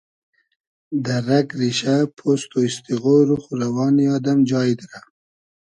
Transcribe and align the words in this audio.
دۂ 1.03 1.15
رئگ 1.27 1.47
ریشۂ 1.59 1.95
پوست 2.17 2.49
و 2.55 2.57
ایسیغۉ 2.65 3.05
روخ 3.29 3.43
و 3.51 3.55
روانی 3.61 4.05
آدئم 4.15 4.39
جای 4.49 4.71
دیرۂ 4.79 4.99